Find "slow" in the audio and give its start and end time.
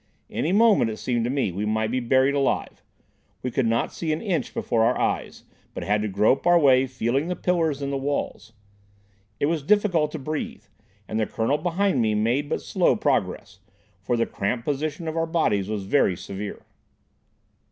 12.63-12.95